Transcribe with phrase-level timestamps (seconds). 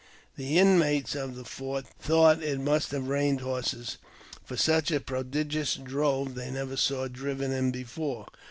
[0.35, 3.99] The inmates of the fort thought it must have rained horses,
[4.43, 8.25] for such a prodigious drove they never sa^ driven in before.